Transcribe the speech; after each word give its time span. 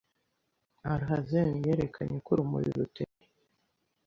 Alhazen 0.91 1.49
yerekanye 1.65 2.13
uko 2.19 2.29
urumuri 2.33 2.67
ruteye, 2.77 3.25